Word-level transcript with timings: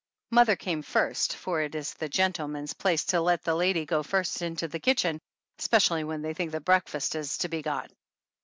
Mother 0.31 0.55
came 0.55 0.81
first, 0.81 1.35
for 1.35 1.61
it 1.61 1.75
is 1.75 1.93
the 1.93 2.09
gentleman's 2.09 2.73
place 2.73 3.05
to 3.05 3.21
let 3.21 3.43
the 3.43 3.53
lady 3.53 3.85
go 3.85 4.01
first 4.01 4.41
into 4.41 4.67
the 4.67 4.79
kitchen, 4.79 5.19
especially 5.59 6.03
when 6.03 6.23
they 6.23 6.33
think 6.33 6.53
that 6.53 6.65
breakfast 6.65 7.13
is 7.13 7.37
to 7.37 7.49
be 7.49 7.61
got. 7.61 7.91